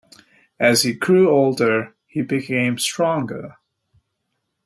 [0.59, 3.57] As he grew older he became stronger.